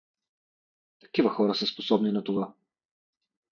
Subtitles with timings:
[0.99, 2.53] Такива хора са способни на това.